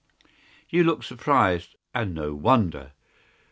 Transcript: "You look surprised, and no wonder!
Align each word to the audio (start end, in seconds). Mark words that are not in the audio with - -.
"You 0.67 0.83
look 0.83 1.03
surprised, 1.03 1.75
and 1.93 2.15
no 2.15 2.33
wonder! 2.33 2.93